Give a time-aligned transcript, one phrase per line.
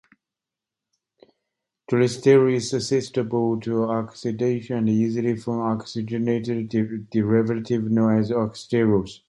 [1.87, 6.69] Cholesterol is susceptible to oxidation and easily forms oxygenated
[7.11, 9.19] derivatives known as oxysterols.